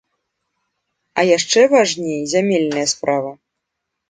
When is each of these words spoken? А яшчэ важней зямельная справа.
А 1.19 1.25
яшчэ 1.37 1.67
важней 1.75 2.19
зямельная 2.33 2.87
справа. 2.97 3.31